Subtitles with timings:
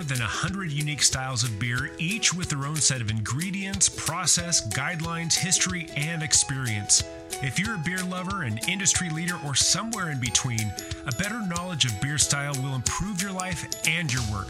[0.00, 4.66] more than 100 unique styles of beer, each with their own set of ingredients, process,
[4.72, 7.04] guidelines, history, and experience.
[7.42, 10.72] If you're a beer lover, an industry leader, or somewhere in between,
[11.06, 14.48] a better knowledge of beer style will improve your life and your work.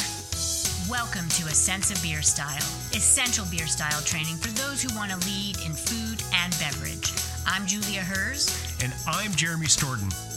[0.89, 5.11] Welcome to A Sense of Beer Style, essential beer style training for those who want
[5.11, 7.13] to lead in food and beverage.
[7.45, 8.55] I'm Julia Herz.
[8.85, 10.30] And I'm Jeremy Storton.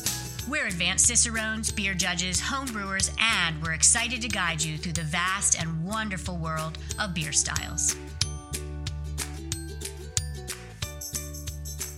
[0.50, 5.04] We're advanced cicerones, beer judges, home brewers, and we're excited to guide you through the
[5.04, 7.96] vast and wonderful world of beer styles.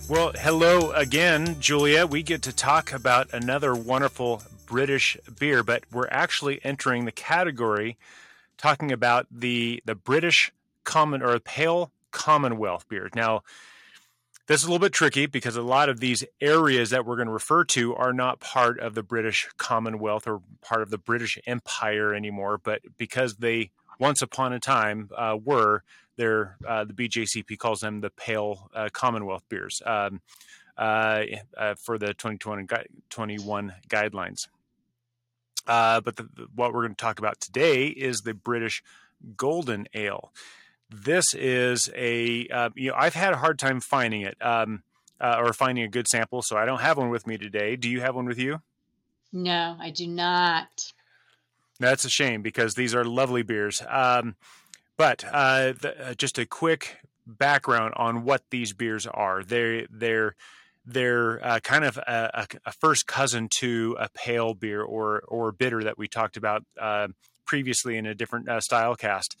[0.08, 2.06] Well, hello again, Julia.
[2.06, 7.96] We get to talk about another wonderful British beer, but we're actually entering the category
[8.58, 10.52] talking about the the British
[10.84, 13.10] common or pale Commonwealth beer.
[13.14, 13.42] Now,
[14.46, 17.26] this is a little bit tricky because a lot of these areas that we're going
[17.26, 21.38] to refer to are not part of the British Commonwealth or part of the British
[21.46, 25.82] Empire anymore, but because they once upon a time uh, were,
[26.16, 30.20] they're, uh, the BJCP calls them the Pale uh, Commonwealth beers um,
[30.78, 31.22] uh,
[31.56, 34.48] uh, for the 2021 guidelines.
[35.66, 38.84] Uh, but the, what we're going to talk about today is the British
[39.36, 40.32] Golden Ale
[40.90, 44.82] this is a uh, you know I've had a hard time finding it um,
[45.20, 47.76] uh, or finding a good sample, so I don't have one with me today.
[47.76, 48.60] Do you have one with you?
[49.32, 50.92] No, I do not.
[51.78, 53.82] That's a shame because these are lovely beers.
[53.88, 54.36] Um,
[54.96, 59.42] but uh, the, uh, just a quick background on what these beers are.
[59.42, 60.36] They they're
[60.86, 65.82] they're uh, kind of a, a, first cousin to a pale beer or or bitter
[65.82, 67.08] that we talked about uh,
[67.44, 69.36] previously in a different uh, style cast.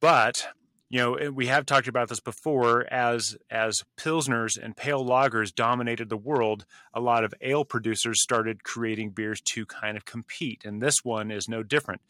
[0.00, 0.48] But
[0.94, 6.08] you know we have talked about this before as as pilsners and pale lagers dominated
[6.08, 6.64] the world
[6.94, 11.32] a lot of ale producers started creating beers to kind of compete and this one
[11.32, 12.00] is no different.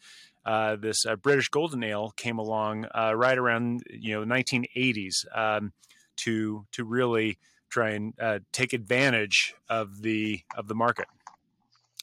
[0.45, 5.73] Uh, this uh, british golden ale came along uh, right around you know 1980s um,
[6.15, 11.07] to to really try and uh, take advantage of the of the market.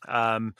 [0.08, 0.56] Um,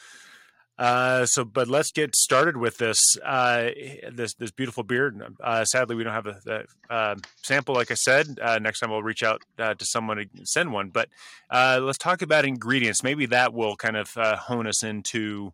[0.82, 3.68] uh, so, but let's get started with this uh,
[4.10, 5.14] this this beautiful beer.
[5.40, 7.76] Uh, sadly, we don't have a, a um, sample.
[7.76, 10.90] Like I said, uh, next time we'll reach out uh, to someone to send one.
[10.90, 11.08] But
[11.52, 13.04] let's talk about ingredients.
[13.04, 15.52] Maybe that will kind of hone us into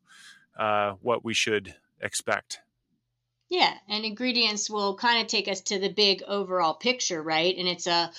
[0.56, 2.61] what we should expect.
[3.50, 7.55] Yeah, and ingredients will kind of take us to the big overall picture, right?
[7.55, 8.11] And it's a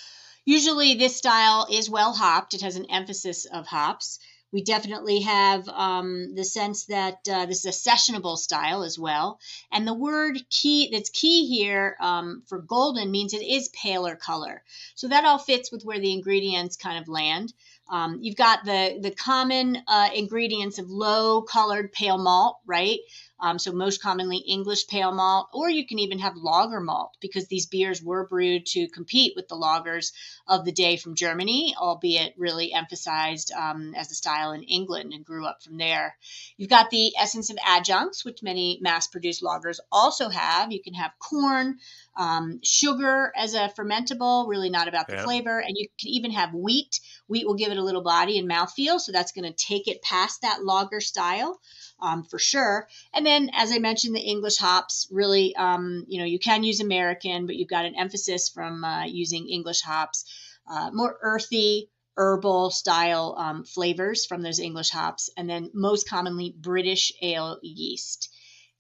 [0.45, 2.53] usually this style is well hopped.
[2.53, 4.19] It has an emphasis of hops.
[4.51, 9.39] We definitely have um, the sense that uh, this is a sessionable style as well.
[9.71, 14.63] And the word key that's key here um, for golden means it is paler color.
[14.95, 17.53] So that all fits with where the ingredients kind of land.
[17.91, 22.99] Um, you've got the the common uh, ingredients of low colored pale malt, right?
[23.39, 27.47] Um, so most commonly English pale malt, or you can even have lager malt because
[27.47, 30.11] these beers were brewed to compete with the lagers
[30.49, 35.23] of the day from Germany, albeit really emphasized um, as a style in England and
[35.23, 36.17] grew up from there.
[36.57, 40.71] You've got the essence of adjuncts, which many mass-produced lagers also have.
[40.71, 41.77] You can have corn,
[42.17, 45.23] um, sugar as a fermentable, really not about the yeah.
[45.23, 46.99] flavor, and you can even have wheat.
[47.27, 50.01] Wheat will give it a little body and mouthfeel, so that's going to take it
[50.01, 51.61] past that lager style
[52.01, 52.87] um, for sure.
[53.13, 56.79] And then, as I mentioned, the English hops really, um, you know, you can use
[56.79, 60.25] American, but you've got an emphasis from uh, using English hops,
[60.69, 66.53] uh, more earthy, herbal style um, flavors from those English hops, and then most commonly
[66.57, 68.29] British ale yeast.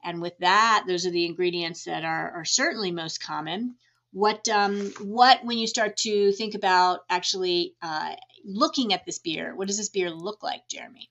[0.03, 3.75] And with that, those are the ingredients that are, are certainly most common.
[4.11, 9.55] What um, what when you start to think about actually uh, looking at this beer,
[9.55, 11.09] what does this beer look like, Jeremy?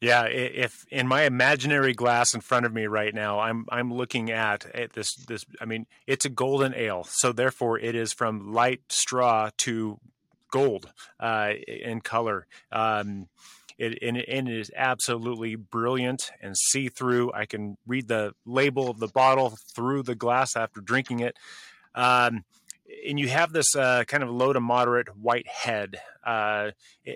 [0.00, 4.30] Yeah, if in my imaginary glass in front of me right now, I'm I'm looking
[4.30, 5.46] at, at this this.
[5.60, 9.98] I mean, it's a golden ale, so therefore it is from light straw to
[10.54, 10.88] gold
[11.18, 12.46] uh, in color.
[12.70, 13.26] Um,
[13.76, 17.32] it, and, and it is absolutely brilliant and see through.
[17.32, 21.36] I can read the label of the bottle through the glass after drinking it.
[21.96, 22.44] Um,
[23.04, 26.70] and you have this uh, kind of low to moderate white head, uh,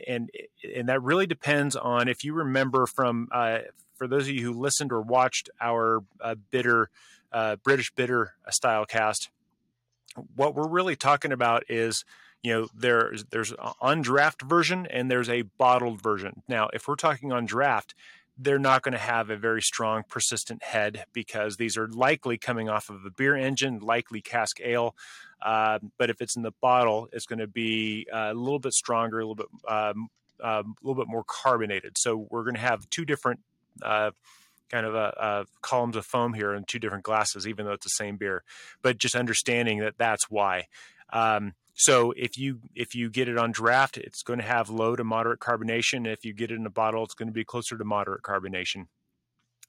[0.08, 0.31] and
[0.75, 3.58] and that really depends on if you remember from uh,
[3.96, 6.90] for those of you who listened or watched our uh, bitter
[7.32, 9.31] uh, British bitter style cast.
[10.35, 12.05] What we're really talking about is
[12.43, 16.43] you know there's there's an undraft version and there's a bottled version.
[16.49, 17.94] Now, if we're talking on draft,
[18.38, 22.69] they're not going to have a very strong persistent head because these are likely coming
[22.69, 24.94] off of a beer engine, likely cask ale.
[25.43, 28.73] Uh, but if it's in the bottle, it's going to be uh, a little bit
[28.73, 30.08] stronger, a little bit, um,
[30.43, 31.96] um, a little bit more carbonated.
[31.99, 33.40] So we're going to have two different
[33.82, 34.12] uh,
[34.69, 37.87] kind of uh, uh, columns of foam here in two different glasses, even though it's
[37.87, 38.43] the same beer.
[38.82, 40.67] But just understanding that that's why.
[41.12, 44.96] Um, so if you if you get it on draft, it's going to have low
[44.96, 46.06] to moderate carbonation.
[46.06, 48.86] If you get it in a bottle, it's going to be closer to moderate carbonation.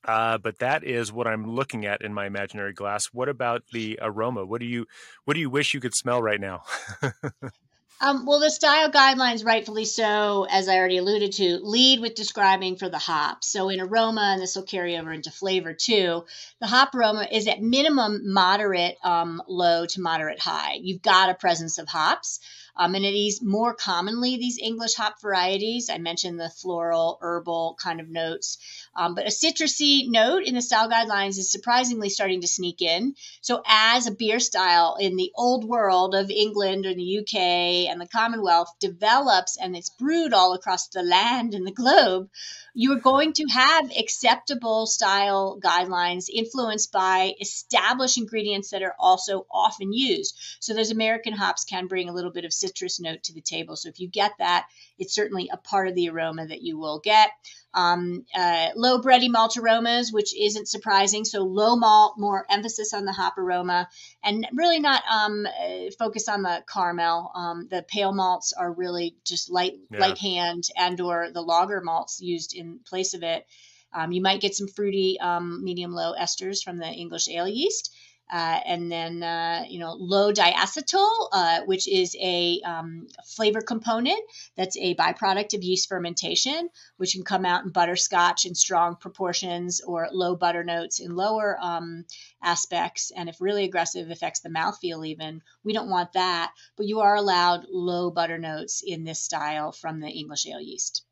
[0.06, 3.07] Uh, but that is what I'm looking at in my imaginary glass.
[3.11, 4.45] What about the aroma?
[4.45, 4.88] What do you
[5.25, 6.63] what do you wish you could smell right now?
[8.01, 12.78] Um, well, the style guidelines, rightfully so, as I already alluded to, lead with describing
[12.78, 13.50] for the hops.
[13.51, 16.24] So in aroma, and this will carry over into flavor too,
[16.62, 20.80] the hop aroma is at minimum moderate, um, low to moderate high.
[20.81, 22.40] You've got a presence of hops.
[22.78, 25.90] Um, and it is more commonly these English hop varieties.
[25.90, 28.57] I mentioned the floral, herbal kind of notes.
[28.95, 33.15] Um, but a citrusy note in the style guidelines is surprisingly starting to sneak in.
[33.41, 38.01] So, as a beer style in the old world of England or the UK and
[38.01, 42.30] the Commonwealth develops and it's brewed all across the land and the globe,
[42.74, 49.45] you are going to have acceptable style guidelines influenced by established ingredients that are also
[49.51, 50.38] often used.
[50.59, 53.75] So those American hops can bring a little bit of citrus note to the table.
[53.75, 57.00] So if you get that, it's certainly a part of the aroma that you will
[57.00, 57.31] get.
[57.74, 61.24] Um, uh, low bready malt aromas, which isn't surprising.
[61.24, 63.88] So low malt, more emphasis on the hop aroma,
[64.24, 67.31] and really not um, uh, focus on the caramel.
[67.36, 70.00] Um, the pale malts are really just light, yeah.
[70.00, 73.45] light hand, and or the lager malts used in place of it.
[73.94, 77.94] Um, you might get some fruity um, medium low esters from the English ale yeast.
[78.30, 84.20] Uh, and then uh, you know low diacetyl, uh, which is a um, flavor component
[84.56, 89.81] that's a byproduct of yeast fermentation, which can come out in butterscotch in strong proportions
[89.81, 92.06] or low butter notes in lower um,
[92.44, 93.12] aspects.
[93.16, 95.42] And if really aggressive, affects the mouthfeel even.
[95.64, 100.00] We don't want that, but you are allowed low butter notes in this style from
[100.00, 101.04] the English ale yeast.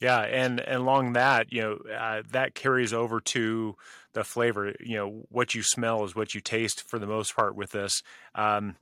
[0.00, 3.76] Yeah, and, and along that, you know, uh, that carries over to
[4.14, 4.74] the flavor.
[4.80, 8.02] You know, what you smell is what you taste for the most part with this,
[8.34, 8.76] um,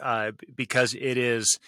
[0.00, 1.58] uh, because it is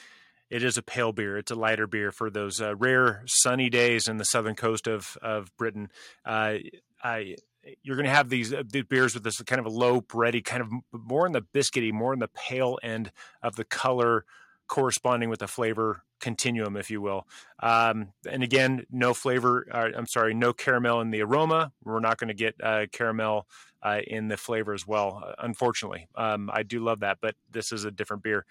[0.48, 1.36] it is a pale beer.
[1.38, 5.16] It's a lighter beer for those uh, rare sunny days in the southern coast of
[5.22, 5.90] of Britain.
[6.24, 6.58] Uh,
[7.02, 7.36] I,
[7.82, 10.44] you're going to have these, uh, these, beers with this kind of a low bready,
[10.44, 13.10] kind of more in the biscuity, more in the pale end
[13.42, 14.24] of the color
[14.68, 17.26] corresponding with the flavor continuum, if you will.
[17.60, 19.66] Um, and again, no flavor.
[19.70, 21.72] Uh, I'm sorry, no caramel in the aroma.
[21.84, 23.46] We're not going to get uh, caramel
[23.82, 25.22] uh, in the flavor as well.
[25.24, 28.44] Uh, unfortunately, um, I do love that, but this is a different beer.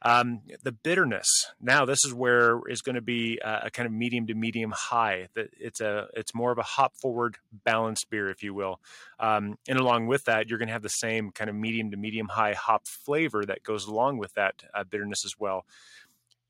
[0.00, 1.26] Um, the bitterness.
[1.60, 4.70] Now, this is where is going to be a, a, kind of medium to medium
[4.70, 5.26] high.
[5.34, 8.80] That it's a it's more of a hop forward balanced beer, if you will.
[9.18, 11.96] Um, and along with that, you're going to have the same kind of medium to
[11.96, 15.64] medium high hop flavor that goes along with that uh, bitterness as well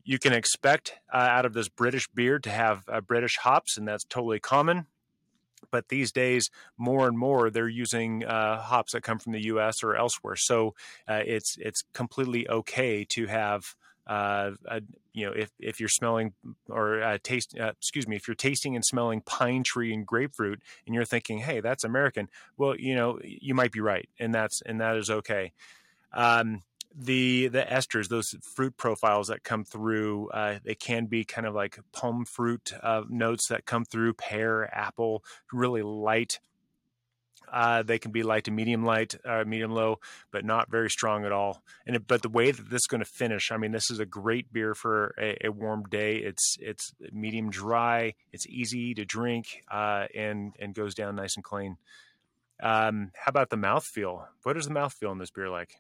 [0.09, 3.87] you can expect uh, out of this British beer to have uh, British hops, and
[3.87, 4.87] that's totally common.
[5.71, 9.83] But these days, more and more, they're using uh, hops that come from the U.S.
[9.83, 10.37] or elsewhere.
[10.37, 10.75] So
[11.07, 13.77] uh, it's it's completely okay to have.
[14.07, 14.81] Uh, a,
[15.13, 16.33] you know, if, if you're smelling
[16.71, 20.95] or uh, taste, excuse me, if you're tasting and smelling pine tree and grapefruit, and
[20.95, 24.81] you're thinking, "Hey, that's American," well, you know, you might be right, and that's and
[24.81, 25.53] that is okay.
[26.15, 26.63] Um,
[26.99, 31.55] the the esters, those fruit profiles that come through, uh, they can be kind of
[31.55, 36.41] like pome fruit uh, notes that come through, pear, apple, really light.
[37.51, 39.99] Uh, they can be light to medium light, uh, medium low,
[40.33, 41.63] but not very strong at all.
[41.87, 44.01] And it, but the way that this is going to finish, I mean, this is
[44.01, 46.17] a great beer for a, a warm day.
[46.17, 51.45] It's it's medium dry, it's easy to drink, uh, and and goes down nice and
[51.45, 51.77] clean.
[52.61, 54.27] Um, how about the mouthfeel?
[54.43, 55.77] What is the mouthfeel in this beer like?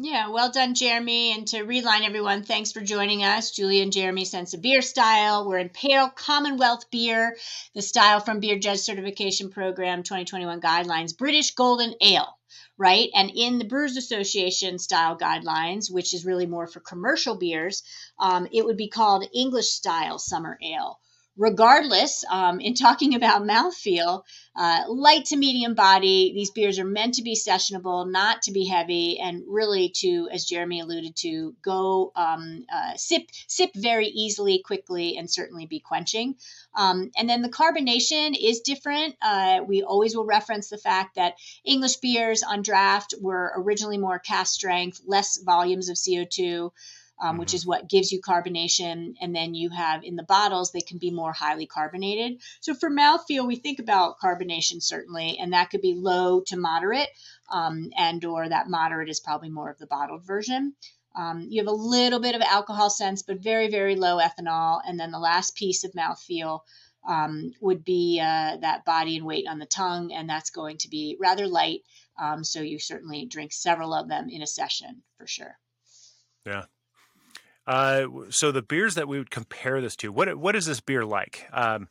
[0.00, 1.32] Yeah, well done, Jeremy.
[1.32, 3.50] And to reline everyone, thanks for joining us.
[3.50, 5.44] Julie and Jeremy Sense of Beer Style.
[5.44, 7.36] We're in Pale Commonwealth Beer,
[7.74, 12.38] the style from Beer Judge Certification Program 2021 guidelines, British Golden Ale,
[12.76, 13.08] right?
[13.12, 17.82] And in the Brewers Association style guidelines, which is really more for commercial beers,
[18.20, 21.00] um, it would be called English Style Summer Ale
[21.38, 24.22] regardless, um, in talking about mouthfeel,
[24.56, 28.66] uh, light to medium body, these beers are meant to be sessionable, not to be
[28.66, 34.60] heavy, and really to, as Jeremy alluded to, go um, uh, sip sip very easily,
[34.64, 36.34] quickly, and certainly be quenching.
[36.74, 39.14] Um, and then the carbonation is different.
[39.22, 44.18] Uh, we always will reference the fact that English beers on draft were originally more
[44.18, 46.72] cask strength, less volumes of CO2
[47.20, 47.38] um, mm-hmm.
[47.40, 49.14] which is what gives you carbonation.
[49.20, 52.40] And then you have in the bottles, they can be more highly carbonated.
[52.60, 57.08] So for mouthfeel, we think about carbonation certainly, and that could be low to moderate,
[57.52, 60.74] um, and or that moderate is probably more of the bottled version.
[61.16, 64.80] Um, you have a little bit of alcohol sense, but very, very low ethanol.
[64.86, 66.60] And then the last piece of mouthfeel
[67.08, 70.88] um, would be uh, that body and weight on the tongue, and that's going to
[70.88, 71.80] be rather light.
[72.20, 75.58] Um, so you certainly drink several of them in a session for sure.
[76.46, 76.64] Yeah.
[77.68, 81.04] Uh, so the beers that we would compare this to, what what is this beer
[81.04, 81.46] like?
[81.52, 81.86] Um,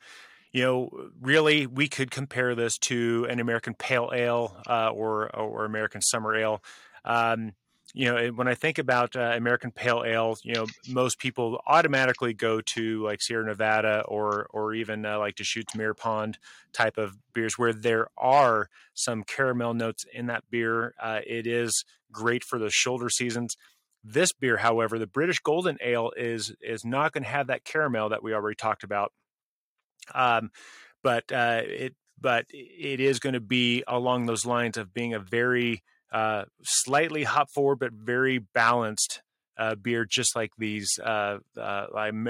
[0.52, 5.66] you know, really, we could compare this to an American Pale Ale uh, or or
[5.66, 6.64] American Summer Ale.
[7.06, 7.54] Um,
[7.94, 12.34] you know, when I think about uh, American Pale Ale, you know, most people automatically
[12.34, 16.40] go to like Sierra Nevada or or even uh, like Deschutes Mirror Pond
[16.74, 20.96] type of beers, where there are some caramel notes in that beer.
[21.00, 23.56] Uh, it is great for the shoulder seasons.
[24.04, 28.10] This beer, however, the British Golden Ale is is not going to have that caramel
[28.10, 29.12] that we already talked about
[30.14, 30.52] um,
[31.04, 35.20] but uh, it but it is going to be along those lines of being a
[35.20, 39.22] very uh, slightly hop forward but very balanced
[39.58, 41.86] uh, beer, just like these uh, uh,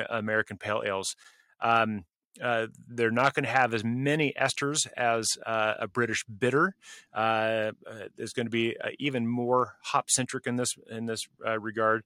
[0.10, 1.16] American pale ales.
[1.62, 2.04] Um,
[2.42, 6.76] uh, they're not going to have as many esters as uh, a British bitter.
[7.14, 7.72] Uh,
[8.16, 11.28] there's going to be even more hop centric in this in this
[11.60, 12.04] regard.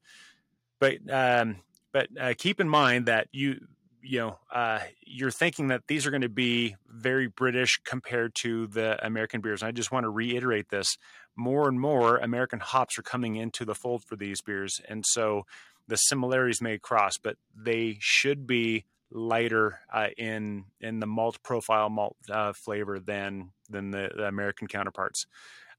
[0.80, 1.58] But um,
[1.92, 3.68] but keep in mind that you
[4.04, 8.68] you know, uh, you're thinking that these are going to be very British compared to
[8.68, 9.62] the American beers.
[9.62, 10.98] And I just want to reiterate this:
[11.36, 15.46] more and more American hops are coming into the fold for these beers, and so
[15.88, 21.90] the similarities may cross, but they should be lighter uh, in in the malt profile
[21.90, 25.26] malt uh, flavor than than the, the American counterparts.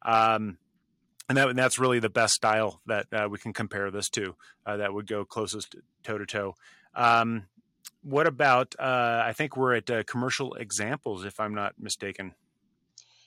[0.02, 0.58] Um,
[1.28, 4.34] and, that, and that's really the best style that uh, we can compare this to.
[4.66, 6.54] Uh, that would go closest toe to toe.
[6.94, 7.44] Um,
[8.02, 8.74] what about?
[8.78, 12.34] Uh, I think we're at uh, commercial examples, if I'm not mistaken.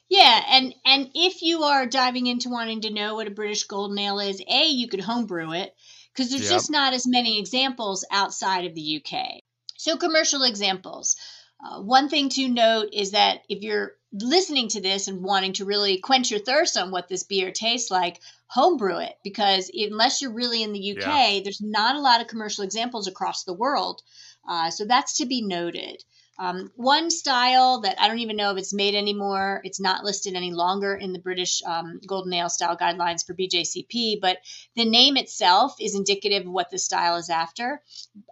[0.09, 3.97] Yeah, and and if you are diving into wanting to know what a British Golden
[3.97, 5.73] Ale is, a you could homebrew it
[6.13, 6.51] because there's yep.
[6.51, 9.41] just not as many examples outside of the UK.
[9.85, 11.15] So commercial examples.
[11.63, 15.65] Uh, one thing to note is that if you're listening to this and wanting to
[15.65, 20.31] really quench your thirst on what this beer tastes like, homebrew it because unless you're
[20.31, 21.39] really in the UK, yeah.
[21.43, 24.01] there's not a lot of commercial examples across the world
[24.47, 26.03] uh, so that's to be noted.
[26.37, 30.35] Um, one style that I don't even know if it's made anymore, it's not listed
[30.35, 34.37] any longer in the British um, Golden Ale style guidelines for BJCP, but
[34.75, 37.81] the name itself is indicative of what the style is after.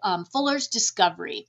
[0.03, 1.47] Um, Fuller's Discovery.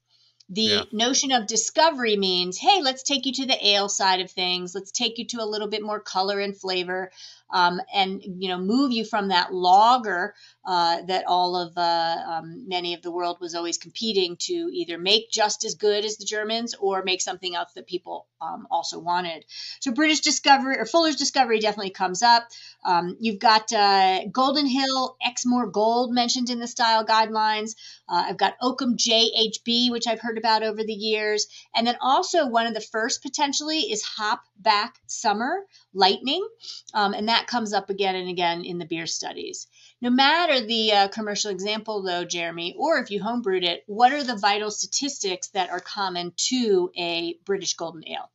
[0.51, 0.83] The yeah.
[0.93, 4.75] notion of discovery means, hey, let's take you to the ale side of things.
[4.75, 7.11] Let's take you to a little bit more color and flavor
[7.51, 10.35] um, and you know move you from that lager
[10.67, 14.99] uh, that all of uh, um, many of the world was always competing to either
[14.99, 18.99] make just as good as the Germans or make something else that people um, also
[18.99, 19.45] wanted.
[19.81, 22.49] So British Discovery or Fuller's Discovery definitely comes up.
[22.85, 27.75] Um, you've got uh, Golden Hill Exmoor Gold mentioned in the style guidelines.
[28.09, 32.47] Uh, I've got Oakham JHB, which I've heard about over the years, and then also
[32.47, 36.47] one of the first potentially is Hop Back Summer Lightning,
[36.93, 39.67] um, and that comes up again and again in the beer studies.
[40.01, 44.25] No matter the uh, commercial example, though, Jeremy, or if you homebrewed it, what are
[44.25, 48.31] the vital statistics that are common to a British Golden Ale?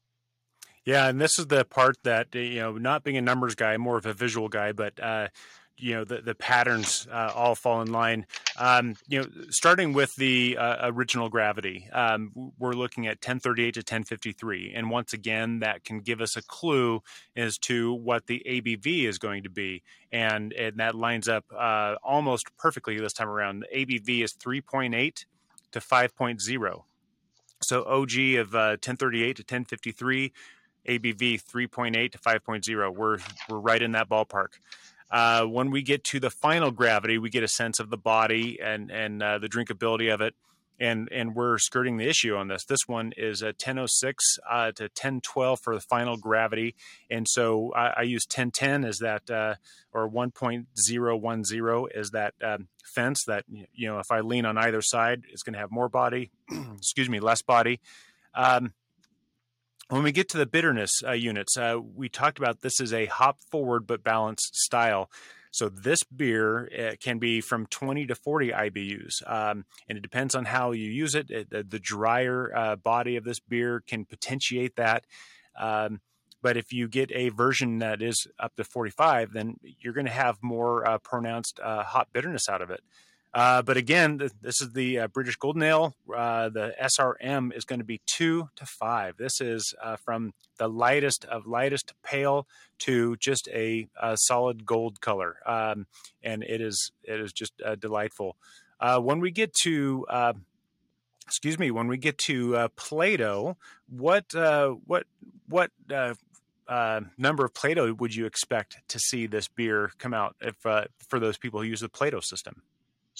[0.86, 3.98] Yeah, and this is the part that you know, not being a numbers guy, more
[3.98, 5.28] of a visual guy, but uh,
[5.80, 8.26] you know the the patterns uh, all fall in line.
[8.58, 13.80] Um, you know, starting with the uh, original gravity, um, we're looking at 1038 to
[13.80, 17.02] 1053, and once again, that can give us a clue
[17.36, 21.96] as to what the ABV is going to be, and and that lines up uh,
[22.04, 23.62] almost perfectly this time around.
[23.72, 25.26] The ABV is 3.8
[25.72, 26.84] to 5.0.
[27.62, 30.34] So OG of 1038 uh, to 1053,
[30.88, 32.96] ABV 3.8 to 5.0.
[32.96, 33.18] We're
[33.50, 34.60] we're right in that ballpark.
[35.12, 38.60] Uh, when we get to the final gravity, we get a sense of the body
[38.62, 40.36] and and uh, the drinkability of it,
[40.80, 42.64] and and we're skirting the issue on this.
[42.66, 46.76] This one is a 1006 uh, to 1012 for the final gravity,
[47.10, 49.56] and so I, I use 1010 as that uh,
[49.92, 55.24] or 1.010 is that um, fence that you know if I lean on either side,
[55.32, 56.30] it's going to have more body.
[56.78, 57.80] excuse me, less body.
[58.36, 58.74] Um,
[59.90, 63.08] when we get to the bitterness uh, units, uh, we talked about this is a
[63.08, 65.10] hop forward but balanced style.
[65.52, 70.36] So this beer uh, can be from 20 to 40 IBUs, um, and it depends
[70.36, 71.32] on how you use it.
[71.32, 75.06] it the, the, drier uh, body of this beer can potentiate that.
[75.58, 76.02] Um,
[76.42, 80.12] but if you get a version that is up to 45, then you're going to
[80.12, 82.82] have more uh, pronounced uh, hop bitterness out of it.
[83.34, 85.96] Uh, but again, th- this is the uh, British Golden Ale.
[86.14, 89.18] Uh, the SRM is going to be two to five.
[89.18, 92.48] This is uh, from the lightest of lightest pale
[92.80, 95.86] to just a, a solid gold color, um,
[96.24, 98.36] and it is it is just uh, delightful.
[98.82, 100.06] When we get to
[101.28, 103.58] excuse me, when we get to Plato,
[103.88, 105.06] what what
[105.48, 105.72] what
[106.70, 110.86] uh, number of Plato would you expect to see this beer come out if uh,
[111.08, 112.62] for those people who use the Plato system?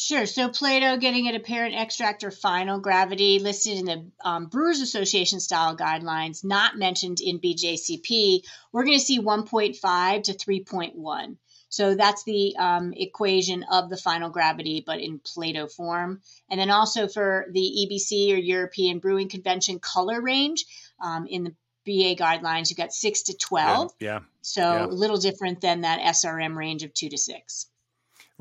[0.02, 0.26] Sure.
[0.26, 5.42] So Plato getting at apparent extract or final gravity listed in the um, Brewers Association
[5.42, 8.44] style guidelines, not mentioned in BJCP.
[8.72, 11.36] We're going to see 1.5 to 3.1.
[11.68, 16.22] So that's the um, equation of the final gravity, but in Plato form.
[16.50, 20.64] And then also for the EBC or European Brewing Convention color range
[21.04, 23.92] um, in the BA guidelines, you've got six to 12.
[24.00, 24.08] Yeah.
[24.08, 24.20] yeah.
[24.44, 24.86] So yeah.
[24.86, 27.66] a little different than that SRM range of two to six.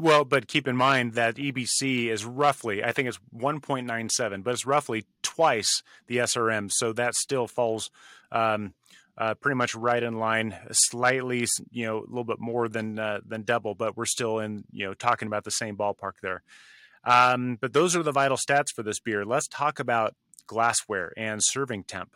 [0.00, 4.64] Well, but keep in mind that EBC is roughly, I think it's 1.97, but it's
[4.64, 6.70] roughly twice the SRM.
[6.70, 7.90] So that still falls
[8.30, 8.74] um,
[9.18, 13.18] uh, pretty much right in line, slightly, you know, a little bit more than uh,
[13.26, 16.44] than double, but we're still in, you know, talking about the same ballpark there.
[17.02, 19.24] Um, but those are the vital stats for this beer.
[19.24, 20.14] Let's talk about
[20.46, 22.14] glassware and serving temp.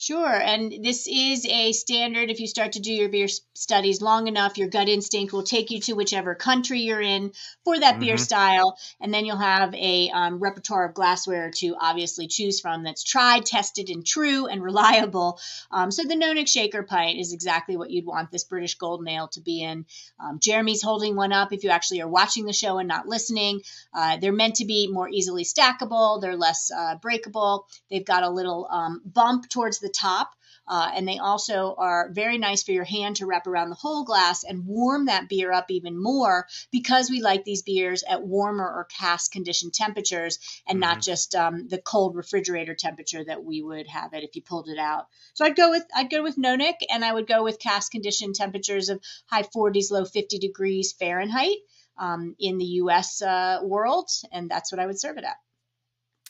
[0.00, 0.32] Sure.
[0.32, 2.30] And this is a standard.
[2.30, 5.72] If you start to do your beer studies long enough, your gut instinct will take
[5.72, 7.32] you to whichever country you're in
[7.64, 8.00] for that mm-hmm.
[8.02, 8.78] beer style.
[9.00, 13.44] And then you'll have a um, repertoire of glassware to obviously choose from that's tried,
[13.44, 15.40] tested, and true and reliable.
[15.72, 19.26] Um, so the Nonic Shaker pint is exactly what you'd want this British Golden Ale
[19.32, 19.84] to be in.
[20.20, 23.62] Um, Jeremy's holding one up if you actually are watching the show and not listening.
[23.92, 27.66] Uh, they're meant to be more easily stackable, they're less uh, breakable.
[27.90, 30.34] They've got a little um, bump towards the the top.
[30.70, 34.04] Uh, and they also are very nice for your hand to wrap around the whole
[34.04, 38.66] glass and warm that beer up even more because we like these beers at warmer
[38.66, 40.90] or cask conditioned temperatures and mm-hmm.
[40.90, 44.68] not just um, the cold refrigerator temperature that we would have it if you pulled
[44.68, 45.06] it out.
[45.32, 48.34] So I'd go with I'd go with Nonic and I would go with cask conditioned
[48.34, 51.56] temperatures of high 40s, low 50 degrees Fahrenheit
[51.96, 53.22] um, in the U.S.
[53.22, 55.36] Uh, world, and that's what I would serve it at.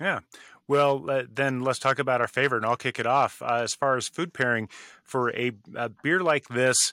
[0.01, 0.21] Yeah.
[0.69, 3.41] Well, uh, then let's talk about our favorite, and I'll kick it off.
[3.41, 4.69] Uh, as far as food pairing
[5.03, 6.93] for a, a beer like this,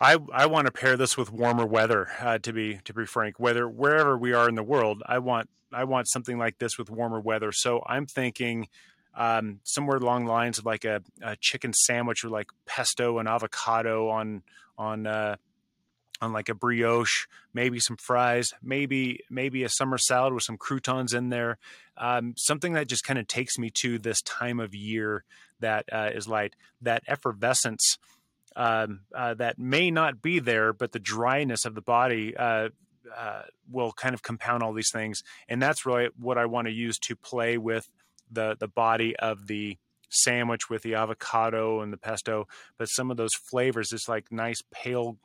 [0.00, 2.08] I I want to pair this with warmer weather.
[2.18, 5.50] Uh, to be to be frank, whether wherever we are in the world, I want
[5.72, 7.52] I want something like this with warmer weather.
[7.52, 8.68] So I'm thinking
[9.14, 13.28] um, somewhere along the lines of like a, a, chicken sandwich with like pesto and
[13.28, 14.42] avocado on
[14.78, 15.36] on uh,
[16.20, 21.14] on like a brioche, maybe some fries, maybe maybe a summer salad with some croutons
[21.14, 21.58] in there.
[21.96, 25.24] Um, something that just kind of takes me to this time of year
[25.60, 27.98] that uh, is like that effervescence
[28.56, 32.68] um, uh, that may not be there, but the dryness of the body uh,
[33.16, 36.72] uh will kind of compound all these things, and that's really what I want to
[36.72, 37.88] use to play with
[38.30, 39.78] the the body of the
[40.10, 44.62] sandwich with the avocado and the pesto, but some of those flavors, it's like nice
[44.72, 45.16] pale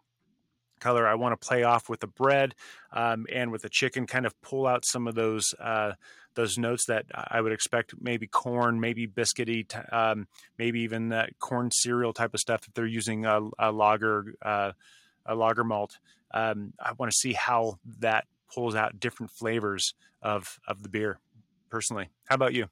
[0.80, 1.08] color.
[1.08, 2.56] I want to play off with the bread
[2.92, 5.94] um, and with the chicken, kind of pull out some of those uh,
[6.36, 7.94] those notes that I would expect.
[8.00, 12.68] Maybe corn, maybe biscuity, um, maybe even that corn cereal type of stuff.
[12.68, 14.72] If they're using a, a lager uh,
[15.26, 15.98] a lager malt,
[16.32, 21.20] um, I want to see how that pulls out different flavors of of the beer.
[21.70, 22.68] Personally, how about you?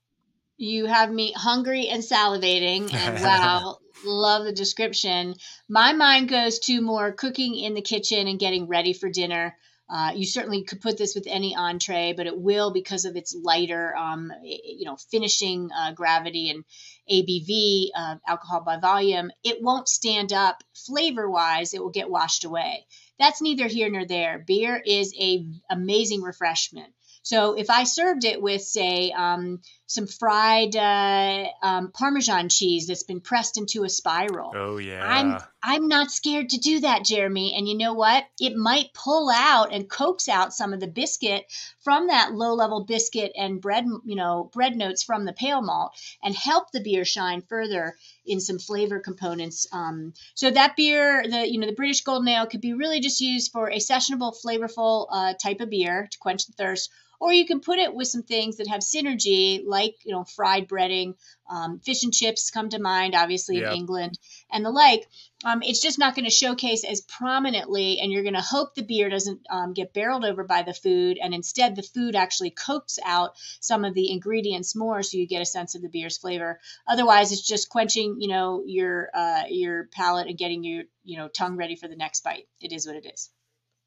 [0.57, 5.35] You have me hungry and salivating and wow love the description
[5.69, 9.55] my mind goes to more cooking in the kitchen and getting ready for dinner
[9.89, 13.35] uh, you certainly could put this with any entree, but it will because of its
[13.35, 16.63] lighter, um, you know, finishing uh, gravity and
[17.11, 19.29] ABV, uh, alcohol by volume.
[19.43, 21.73] It won't stand up flavor wise.
[21.73, 22.85] It will get washed away.
[23.19, 24.39] That's neither here nor there.
[24.39, 26.91] Beer is a amazing refreshment.
[27.21, 29.61] So if I served it with, say, um,
[29.93, 34.51] some fried uh, um, Parmesan cheese that's been pressed into a spiral.
[34.55, 35.05] Oh yeah.
[35.05, 37.53] I'm I'm not scared to do that, Jeremy.
[37.55, 38.25] And you know what?
[38.39, 41.45] It might pull out and coax out some of the biscuit
[41.83, 45.93] from that low level biscuit and bread, you know, bread notes from the pale malt,
[46.23, 49.67] and help the beer shine further in some flavor components.
[49.71, 53.21] Um, so that beer, the you know the British Golden Ale, could be really just
[53.21, 56.89] used for a sessionable, flavorful uh, type of beer to quench the thirst
[57.23, 60.67] or you can put it with some things that have synergy, like you know fried
[60.67, 61.15] breading,
[61.49, 63.71] um, fish and chips come to mind, obviously yep.
[63.71, 64.19] in England,
[64.51, 65.07] and the like.
[65.45, 68.81] Um, it's just not going to showcase as prominently, and you're going to hope the
[68.81, 72.97] beer doesn't um, get barreled over by the food, and instead the food actually coats
[73.05, 76.61] out some of the ingredients more, so you get a sense of the beer's flavor.
[76.87, 81.27] Otherwise, it's just quenching, you know, your uh, your palate and getting your you know
[81.27, 82.47] tongue ready for the next bite.
[82.61, 83.29] It is what it is.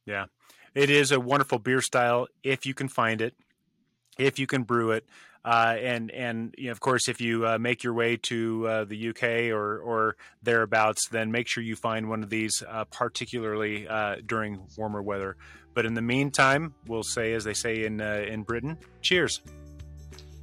[0.05, 0.27] Yeah.
[0.77, 3.35] It is a wonderful beer style if you can find it,
[4.19, 5.07] if you can brew it.
[5.47, 8.85] Uh, and and you know, of course, if you uh, make your way to uh,
[8.85, 13.87] the UK or or thereabouts, then make sure you find one of these, uh, particularly
[13.87, 15.37] uh, during warmer weather.
[15.73, 19.41] But in the meantime, we'll say, as they say in uh, in Britain, cheers.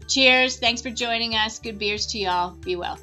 [0.08, 0.58] Cheers.
[0.58, 1.60] Thanks for joining us.
[1.60, 2.52] Good beers to y'all.
[2.52, 2.98] Be well.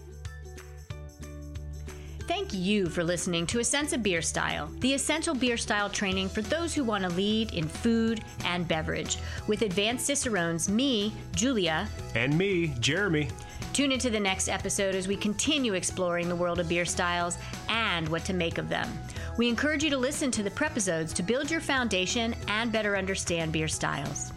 [2.31, 6.29] Thank you for listening to A Sense of Beer Style, the essential beer style training
[6.29, 9.19] for those who want to lead in food and beverage.
[9.49, 13.31] With advanced Cicerones, me, Julia, And me, Jeremy.
[13.73, 17.37] Tune into the next episode as we continue exploring the world of beer styles
[17.69, 18.89] and what to make of them.
[19.37, 23.51] We encourage you to listen to the prepisodes to build your foundation and better understand
[23.51, 24.33] beer styles.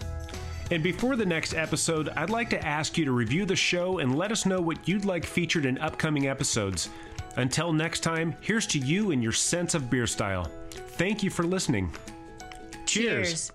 [0.72, 4.16] And before the next episode, I'd like to ask you to review the show and
[4.16, 6.90] let us know what you'd like featured in upcoming episodes.
[7.36, 10.52] Until next time, here's to you and your sense of beer style.
[10.72, 11.91] Thank you for listening.
[12.86, 13.28] Cheers.
[13.30, 13.52] Cheers.